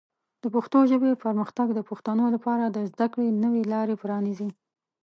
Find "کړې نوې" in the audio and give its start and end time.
3.13-3.63